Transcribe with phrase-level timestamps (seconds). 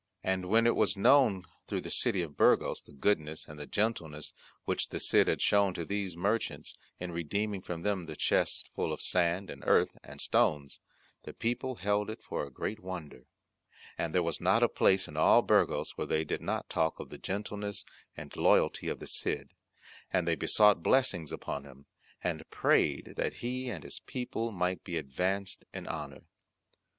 [0.23, 4.33] And when it was known through the city of Burgos the goodness and the gentleness
[4.65, 8.91] which the Cid had shown to these merchants in redeeming from them the chests full
[8.91, 10.79] of sand and earth and stones,
[11.21, 13.27] the people held it for a great wonder,
[13.95, 17.09] and there was not a place in all Burgos where they did not talk of
[17.11, 17.85] the gentleness
[18.17, 19.49] and loyalty of the Cid;
[20.11, 21.85] and they besought blessings upon him,
[22.23, 26.23] and prayed that he and his people might be advanced in honour.